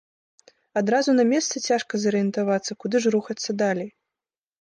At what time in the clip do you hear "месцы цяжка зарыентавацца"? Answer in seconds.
1.31-2.77